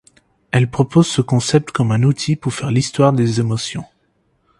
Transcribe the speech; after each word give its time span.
Elle 0.49 0.67
propose 0.67 1.05
ce 1.05 1.21
concept 1.21 1.69
comme 1.69 1.91
un 1.91 2.01
outil 2.01 2.35
pour 2.35 2.55
faire 2.55 2.71
l'histoire 2.71 3.13
des 3.13 3.39
émotions. 3.39 3.85